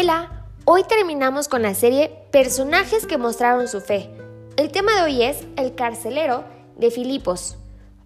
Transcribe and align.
Hola, 0.00 0.44
hoy 0.64 0.84
terminamos 0.84 1.48
con 1.48 1.60
la 1.62 1.74
serie 1.74 2.12
Personajes 2.30 3.04
que 3.04 3.18
mostraron 3.18 3.66
su 3.66 3.80
fe. 3.80 4.08
El 4.56 4.70
tema 4.70 4.94
de 4.94 5.02
hoy 5.02 5.24
es 5.24 5.44
El 5.56 5.74
carcelero 5.74 6.44
de 6.76 6.92
Filipos. 6.92 7.56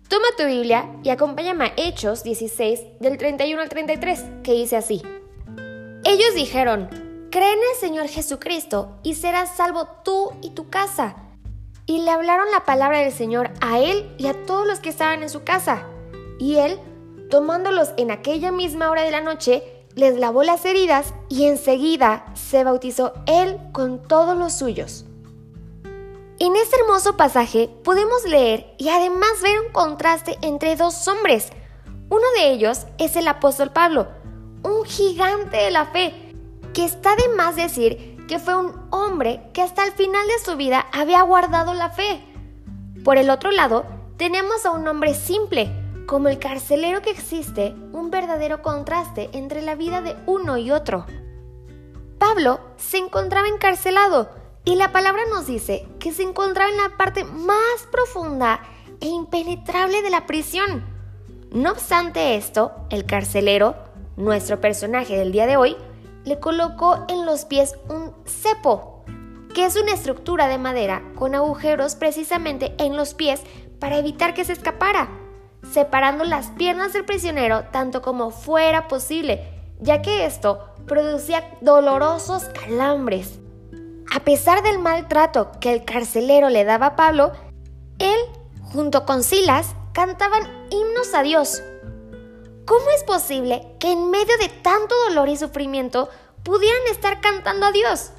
Toma 0.08 0.24
tu 0.38 0.46
Biblia 0.46 0.88
y 1.02 1.10
acompáñame 1.10 1.66
a 1.66 1.72
Hechos 1.76 2.22
16 2.22 2.80
del 2.98 3.18
31 3.18 3.60
al 3.60 3.68
33, 3.68 4.24
que 4.42 4.54
dice 4.54 4.76
así. 4.76 5.02
Ellos 6.04 6.34
dijeron, 6.34 6.88
cree 7.30 7.52
en 7.52 7.58
el 7.58 7.78
Señor 7.78 8.08
Jesucristo 8.08 8.96
y 9.02 9.16
serás 9.16 9.54
salvo 9.54 9.86
tú 10.02 10.32
y 10.40 10.48
tu 10.54 10.70
casa. 10.70 11.16
Y 11.84 12.06
le 12.06 12.10
hablaron 12.10 12.50
la 12.52 12.64
palabra 12.64 13.00
del 13.00 13.12
Señor 13.12 13.50
a 13.60 13.80
él 13.80 14.10
y 14.16 14.28
a 14.28 14.46
todos 14.46 14.66
los 14.66 14.80
que 14.80 14.88
estaban 14.88 15.22
en 15.22 15.28
su 15.28 15.44
casa. 15.44 15.82
Y 16.38 16.56
él, 16.56 16.78
tomándolos 17.28 17.90
en 17.98 18.10
aquella 18.10 18.50
misma 18.50 18.90
hora 18.90 19.02
de 19.02 19.10
la 19.10 19.20
noche, 19.20 19.62
les 19.94 20.18
lavó 20.18 20.42
las 20.42 20.64
heridas 20.64 21.14
y 21.28 21.46
enseguida 21.46 22.24
se 22.34 22.64
bautizó 22.64 23.12
él 23.26 23.58
con 23.72 24.02
todos 24.02 24.36
los 24.36 24.52
suyos. 24.52 25.04
En 26.38 26.56
este 26.56 26.76
hermoso 26.80 27.16
pasaje 27.16 27.70
podemos 27.84 28.24
leer 28.24 28.74
y 28.78 28.88
además 28.88 29.30
ver 29.42 29.60
un 29.60 29.72
contraste 29.72 30.38
entre 30.42 30.76
dos 30.76 31.06
hombres. 31.06 31.50
Uno 32.08 32.24
de 32.36 32.50
ellos 32.50 32.86
es 32.98 33.16
el 33.16 33.28
apóstol 33.28 33.70
Pablo, 33.70 34.08
un 34.64 34.84
gigante 34.84 35.56
de 35.56 35.70
la 35.70 35.86
fe, 35.86 36.34
que 36.74 36.84
está 36.84 37.14
de 37.16 37.28
más 37.36 37.54
decir 37.56 38.16
que 38.26 38.38
fue 38.38 38.56
un 38.56 38.72
hombre 38.90 39.42
que 39.52 39.62
hasta 39.62 39.84
el 39.84 39.92
final 39.92 40.26
de 40.26 40.44
su 40.44 40.56
vida 40.56 40.86
había 40.92 41.22
guardado 41.22 41.74
la 41.74 41.90
fe. 41.90 42.24
Por 43.04 43.18
el 43.18 43.30
otro 43.30 43.50
lado, 43.50 43.84
tenemos 44.16 44.64
a 44.64 44.70
un 44.70 44.86
hombre 44.88 45.14
simple, 45.14 45.70
como 46.06 46.28
el 46.28 46.38
carcelero 46.38 47.02
que 47.02 47.10
existe 47.10 47.74
un 47.92 48.10
verdadero 48.10 48.62
contraste 48.62 49.30
entre 49.32 49.62
la 49.62 49.74
vida 49.74 50.00
de 50.00 50.16
uno 50.26 50.56
y 50.56 50.70
otro. 50.70 51.06
Pablo 52.18 52.60
se 52.76 52.98
encontraba 52.98 53.48
encarcelado 53.48 54.30
y 54.64 54.76
la 54.76 54.92
palabra 54.92 55.22
nos 55.30 55.46
dice 55.46 55.88
que 55.98 56.12
se 56.12 56.22
encontraba 56.22 56.70
en 56.70 56.76
la 56.76 56.96
parte 56.96 57.24
más 57.24 57.86
profunda 57.90 58.60
e 59.00 59.06
impenetrable 59.06 60.02
de 60.02 60.10
la 60.10 60.26
prisión. 60.26 60.84
No 61.50 61.72
obstante 61.72 62.36
esto, 62.36 62.72
el 62.90 63.04
carcelero, 63.04 63.74
nuestro 64.16 64.60
personaje 64.60 65.16
del 65.16 65.32
día 65.32 65.46
de 65.46 65.56
hoy, 65.56 65.76
le 66.24 66.38
colocó 66.38 67.04
en 67.08 67.26
los 67.26 67.44
pies 67.44 67.74
un 67.88 68.14
cepo, 68.24 69.04
que 69.52 69.64
es 69.64 69.76
una 69.76 69.92
estructura 69.92 70.46
de 70.46 70.58
madera 70.58 71.02
con 71.16 71.34
agujeros 71.34 71.96
precisamente 71.96 72.74
en 72.78 72.96
los 72.96 73.14
pies 73.14 73.42
para 73.80 73.98
evitar 73.98 74.32
que 74.32 74.44
se 74.44 74.52
escapara 74.52 75.08
separando 75.70 76.24
las 76.24 76.48
piernas 76.48 76.92
del 76.92 77.04
prisionero 77.04 77.64
tanto 77.72 78.02
como 78.02 78.30
fuera 78.30 78.88
posible, 78.88 79.42
ya 79.80 80.02
que 80.02 80.26
esto 80.26 80.68
producía 80.86 81.44
dolorosos 81.60 82.44
calambres. 82.44 83.38
A 84.14 84.20
pesar 84.20 84.62
del 84.62 84.78
maltrato 84.78 85.52
que 85.60 85.72
el 85.72 85.84
carcelero 85.84 86.50
le 86.50 86.64
daba 86.64 86.86
a 86.86 86.96
Pablo, 86.96 87.32
él, 87.98 88.18
junto 88.62 89.06
con 89.06 89.22
Silas, 89.22 89.74
cantaban 89.92 90.42
himnos 90.70 91.14
a 91.14 91.22
Dios. 91.22 91.62
¿Cómo 92.66 92.84
es 92.96 93.04
posible 93.04 93.74
que 93.78 93.92
en 93.92 94.10
medio 94.10 94.36
de 94.38 94.48
tanto 94.48 94.94
dolor 95.08 95.28
y 95.28 95.36
sufrimiento 95.36 96.08
pudieran 96.42 96.82
estar 96.90 97.20
cantando 97.20 97.66
a 97.66 97.72
Dios? 97.72 98.12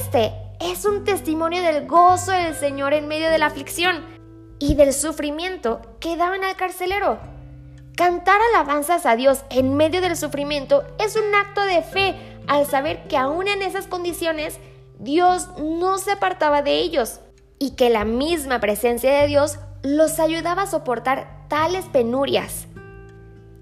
Este 0.00 0.32
es 0.60 0.84
un 0.84 1.04
testimonio 1.04 1.62
del 1.62 1.86
gozo 1.86 2.32
del 2.32 2.54
Señor 2.54 2.94
en 2.94 3.06
medio 3.06 3.30
de 3.30 3.38
la 3.38 3.46
aflicción 3.46 4.13
y 4.58 4.74
del 4.74 4.92
sufrimiento 4.92 5.80
que 6.00 6.16
daban 6.16 6.44
al 6.44 6.56
carcelero. 6.56 7.18
Cantar 7.96 8.40
alabanzas 8.52 9.06
a 9.06 9.16
Dios 9.16 9.44
en 9.50 9.76
medio 9.76 10.00
del 10.00 10.16
sufrimiento 10.16 10.84
es 10.98 11.16
un 11.16 11.34
acto 11.34 11.62
de 11.62 11.82
fe 11.82 12.16
al 12.46 12.66
saber 12.66 13.06
que 13.08 13.16
aún 13.16 13.46
en 13.46 13.62
esas 13.62 13.86
condiciones 13.86 14.58
Dios 14.98 15.48
no 15.58 15.98
se 15.98 16.12
apartaba 16.12 16.62
de 16.62 16.78
ellos 16.78 17.20
y 17.58 17.76
que 17.76 17.90
la 17.90 18.04
misma 18.04 18.60
presencia 18.60 19.12
de 19.20 19.26
Dios 19.26 19.58
los 19.82 20.18
ayudaba 20.18 20.62
a 20.62 20.66
soportar 20.66 21.46
tales 21.48 21.84
penurias. 21.86 22.66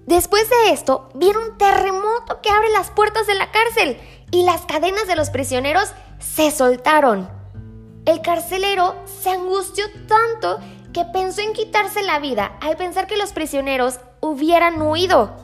Después 0.05 0.49
de 0.49 0.71
esto, 0.71 1.09
vieron 1.15 1.51
un 1.51 1.57
terremoto 1.57 2.41
que 2.41 2.49
abre 2.49 2.69
las 2.71 2.89
puertas 2.89 3.25
de 3.27 3.35
la 3.35 3.51
cárcel 3.51 3.97
y 4.31 4.43
las 4.43 4.61
cadenas 4.61 5.07
de 5.07 5.15
los 5.15 5.29
prisioneros 5.29 5.91
se 6.19 6.51
soltaron. 6.51 7.29
El 8.05 8.21
carcelero 8.21 8.95
se 9.05 9.29
angustió 9.29 9.85
tanto 10.07 10.59
que 10.93 11.05
pensó 11.05 11.41
en 11.41 11.53
quitarse 11.53 12.03
la 12.03 12.19
vida 12.19 12.55
al 12.61 12.77
pensar 12.77 13.07
que 13.07 13.17
los 13.17 13.33
prisioneros 13.33 13.99
hubieran 14.21 14.81
huido. 14.81 15.35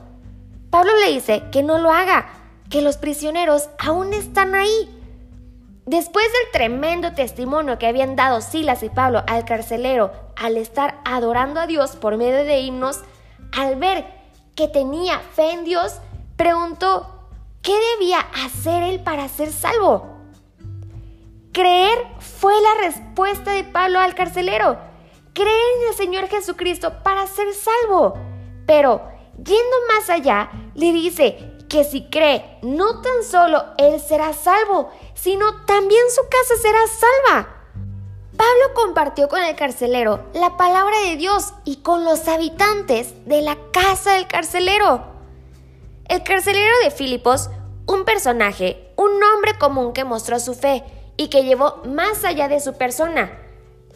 Pablo 0.69 0.91
le 0.99 1.11
dice 1.11 1.43
que 1.51 1.63
no 1.63 1.79
lo 1.79 1.91
haga, 1.91 2.29
que 2.69 2.81
los 2.81 2.97
prisioneros 2.97 3.69
aún 3.79 4.13
están 4.13 4.53
ahí. 4.53 4.95
Después 5.85 6.25
del 6.25 6.51
tremendo 6.53 7.13
testimonio 7.13 7.79
que 7.79 7.87
habían 7.87 8.15
dado 8.15 8.41
Silas 8.41 8.83
y 8.83 8.89
Pablo 8.89 9.23
al 9.25 9.43
carcelero 9.43 10.11
al 10.35 10.55
estar 10.55 10.99
adorando 11.03 11.59
a 11.59 11.67
Dios 11.67 11.95
por 11.95 12.15
medio 12.15 12.45
de 12.45 12.59
himnos, 12.59 12.99
al 13.51 13.75
ver 13.75 14.05
que 14.55 14.67
tenía 14.67 15.19
fe 15.19 15.51
en 15.51 15.65
Dios, 15.65 15.95
preguntó, 16.37 17.27
¿qué 17.63 17.73
debía 17.97 18.19
hacer 18.45 18.83
él 18.83 18.99
para 18.99 19.27
ser 19.27 19.51
salvo? 19.51 20.15
Creer 21.51 21.97
fue 22.19 22.53
la 22.61 22.85
respuesta 22.85 23.51
de 23.51 23.63
Pablo 23.63 23.99
al 23.99 24.13
carcelero 24.13 24.88
cree 25.39 25.75
en 25.77 25.87
el 25.87 25.95
Señor 25.95 26.27
Jesucristo 26.27 27.01
para 27.01 27.25
ser 27.25 27.47
salvo. 27.53 28.17
Pero, 28.65 29.01
yendo 29.37 29.77
más 29.87 30.09
allá, 30.09 30.51
le 30.75 30.91
dice 30.91 31.55
que 31.69 31.85
si 31.85 32.09
cree, 32.09 32.59
no 32.61 33.01
tan 33.01 33.23
solo 33.23 33.63
él 33.77 34.01
será 34.01 34.33
salvo, 34.33 34.91
sino 35.13 35.63
también 35.65 36.01
su 36.13 36.23
casa 36.23 36.61
será 36.61 36.79
salva. 36.87 37.55
Pablo 38.35 38.73
compartió 38.73 39.29
con 39.29 39.41
el 39.41 39.55
carcelero 39.55 40.25
la 40.33 40.57
palabra 40.57 40.97
de 41.05 41.15
Dios 41.15 41.53
y 41.63 41.77
con 41.77 42.03
los 42.03 42.27
habitantes 42.27 43.13
de 43.25 43.41
la 43.41 43.57
casa 43.71 44.15
del 44.15 44.27
carcelero. 44.27 45.05
El 46.09 46.21
carcelero 46.23 46.75
de 46.83 46.91
Filipos, 46.91 47.49
un 47.85 48.03
personaje, 48.03 48.91
un 48.97 49.11
hombre 49.23 49.57
común 49.57 49.93
que 49.93 50.03
mostró 50.03 50.37
su 50.39 50.53
fe 50.53 50.83
y 51.15 51.29
que 51.29 51.45
llevó 51.45 51.81
más 51.85 52.25
allá 52.25 52.49
de 52.49 52.59
su 52.59 52.77
persona 52.77 53.48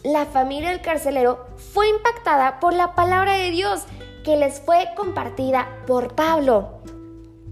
la 0.04 0.26
familia 0.26 0.68
del 0.68 0.82
carcelero 0.82 1.46
fue 1.72 1.88
impactada 1.88 2.60
por 2.60 2.74
la 2.74 2.94
palabra 2.94 3.32
de 3.32 3.50
Dios 3.50 3.84
que 4.22 4.36
les 4.36 4.60
fue 4.60 4.90
compartida 4.96 5.66
por 5.86 6.14
Pablo. 6.14 6.82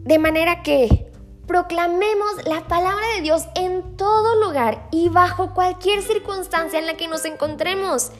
De 0.04 0.18
manera 0.18 0.62
que 0.62 1.10
proclamemos 1.46 2.44
la 2.44 2.66
palabra 2.68 3.04
de 3.16 3.22
Dios 3.22 3.46
en 3.54 3.96
todo 3.96 4.46
lugar 4.46 4.86
y 4.91 5.08
bajo 5.08 5.54
cualquier 5.54 6.02
circunstancia 6.02 6.78
en 6.78 6.86
la 6.86 6.96
que 6.96 7.08
nos 7.08 7.24
encontremos. 7.24 8.12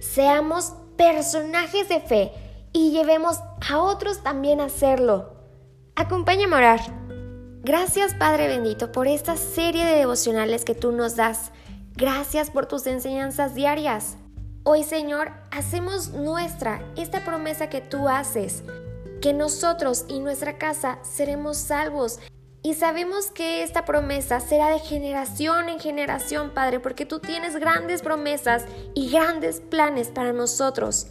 Seamos 0.00 0.72
personajes 0.96 1.88
de 1.88 2.00
fe 2.00 2.32
y 2.72 2.90
llevemos 2.90 3.40
a 3.68 3.80
otros 3.80 4.22
también 4.22 4.60
a 4.60 4.66
hacerlo. 4.66 5.34
Acompáñame 5.94 6.54
a 6.54 6.58
orar. 6.58 6.80
Gracias 7.62 8.14
Padre 8.14 8.48
bendito 8.48 8.92
por 8.92 9.08
esta 9.08 9.36
serie 9.36 9.84
de 9.84 9.96
devocionales 9.96 10.64
que 10.64 10.74
tú 10.74 10.90
nos 10.90 11.16
das. 11.16 11.52
Gracias 11.96 12.50
por 12.50 12.66
tus 12.66 12.88
enseñanzas 12.88 13.54
diarias. 13.54 14.16
Hoy, 14.64 14.82
Señor, 14.82 15.30
hacemos 15.52 16.08
nuestra 16.08 16.82
esta 16.96 17.24
promesa 17.24 17.68
que 17.68 17.80
tú 17.80 18.08
haces, 18.08 18.64
que 19.22 19.32
nosotros 19.32 20.04
y 20.08 20.18
nuestra 20.18 20.58
casa 20.58 20.98
seremos 21.04 21.56
salvos. 21.56 22.18
Y 22.64 22.74
sabemos 22.74 23.26
que 23.26 23.62
esta 23.62 23.84
promesa 23.84 24.40
será 24.40 24.70
de 24.70 24.80
generación 24.80 25.68
en 25.68 25.78
generación, 25.78 26.50
Padre, 26.52 26.80
porque 26.80 27.06
tú 27.06 27.20
tienes 27.20 27.54
grandes 27.54 28.02
promesas 28.02 28.64
y 28.94 29.10
grandes 29.10 29.60
planes 29.60 30.08
para 30.08 30.32
nosotros. 30.32 31.06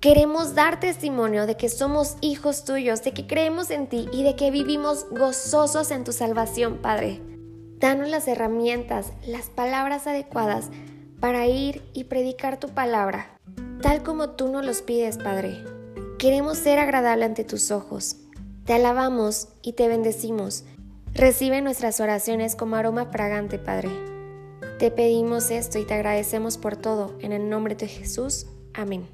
Queremos 0.00 0.54
dar 0.54 0.80
testimonio 0.80 1.46
de 1.46 1.58
que 1.58 1.68
somos 1.68 2.16
hijos 2.22 2.64
tuyos, 2.64 3.02
de 3.02 3.12
que 3.12 3.26
creemos 3.26 3.70
en 3.70 3.88
ti 3.88 4.08
y 4.10 4.22
de 4.22 4.36
que 4.36 4.50
vivimos 4.50 5.04
gozosos 5.10 5.90
en 5.90 6.04
tu 6.04 6.12
salvación, 6.12 6.78
Padre. 6.78 7.33
Danos 7.78 8.08
las 8.08 8.28
herramientas, 8.28 9.12
las 9.26 9.46
palabras 9.46 10.06
adecuadas 10.06 10.70
para 11.20 11.46
ir 11.46 11.82
y 11.92 12.04
predicar 12.04 12.58
tu 12.58 12.68
palabra, 12.68 13.38
tal 13.82 14.02
como 14.02 14.30
tú 14.30 14.48
nos 14.48 14.64
los 14.64 14.82
pides, 14.82 15.18
Padre. 15.18 15.64
Queremos 16.18 16.58
ser 16.58 16.78
agradable 16.78 17.24
ante 17.24 17.44
tus 17.44 17.70
ojos. 17.70 18.16
Te 18.64 18.72
alabamos 18.72 19.48
y 19.62 19.72
te 19.72 19.88
bendecimos. 19.88 20.64
Recibe 21.12 21.60
nuestras 21.60 22.00
oraciones 22.00 22.56
como 22.56 22.76
aroma 22.76 23.06
fragante, 23.06 23.58
Padre. 23.58 23.90
Te 24.78 24.90
pedimos 24.90 25.50
esto 25.50 25.78
y 25.78 25.84
te 25.84 25.94
agradecemos 25.94 26.58
por 26.58 26.76
todo. 26.76 27.16
En 27.20 27.32
el 27.32 27.48
nombre 27.48 27.74
de 27.74 27.88
Jesús. 27.88 28.46
Amén. 28.72 29.13